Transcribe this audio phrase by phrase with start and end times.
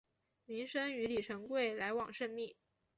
[0.45, 2.55] 明升与李成桂来往甚密。